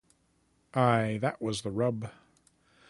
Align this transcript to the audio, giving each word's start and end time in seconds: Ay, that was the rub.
Ay, 0.73 1.19
that 1.21 1.39
was 1.39 1.61
the 1.61 1.69
rub. 1.69 2.09